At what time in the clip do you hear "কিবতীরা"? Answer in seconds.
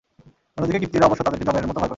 0.79-1.05